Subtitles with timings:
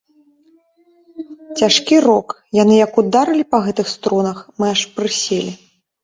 [1.59, 2.27] Цяжкі рок,
[2.61, 5.53] яны як ударылі па гэтых струнах, мы аж прыселі.